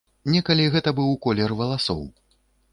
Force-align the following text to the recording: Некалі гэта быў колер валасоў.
Некалі 0.35 0.65
гэта 0.77 0.95
быў 1.01 1.13
колер 1.27 1.55
валасоў. 1.63 2.05